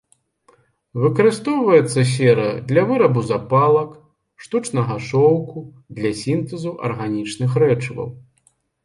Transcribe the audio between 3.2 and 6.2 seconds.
запалак, штучнага шоўку, для